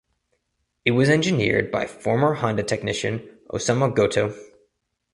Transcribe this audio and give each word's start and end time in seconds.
It 0.83 0.93
was 0.93 1.11
engineered 1.11 1.69
by 1.69 1.85
former 1.85 2.33
Honda 2.33 2.63
technician 2.63 3.19
Osamu 3.51 3.93
Goto. 3.95 4.33